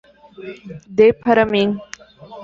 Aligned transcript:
Dê 0.97 1.09
para 1.23 1.45
mim. 1.53 1.69